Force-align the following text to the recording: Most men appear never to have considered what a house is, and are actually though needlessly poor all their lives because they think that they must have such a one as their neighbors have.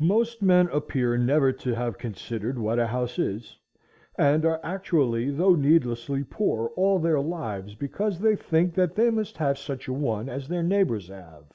Most 0.00 0.42
men 0.42 0.66
appear 0.72 1.16
never 1.16 1.52
to 1.52 1.72
have 1.76 1.98
considered 1.98 2.58
what 2.58 2.80
a 2.80 2.86
house 2.88 3.16
is, 3.16 3.56
and 4.16 4.44
are 4.44 4.58
actually 4.64 5.30
though 5.30 5.54
needlessly 5.54 6.24
poor 6.24 6.72
all 6.74 6.98
their 6.98 7.20
lives 7.20 7.76
because 7.76 8.18
they 8.18 8.34
think 8.34 8.74
that 8.74 8.96
they 8.96 9.08
must 9.08 9.36
have 9.36 9.56
such 9.56 9.86
a 9.86 9.92
one 9.92 10.28
as 10.28 10.48
their 10.48 10.64
neighbors 10.64 11.06
have. 11.06 11.52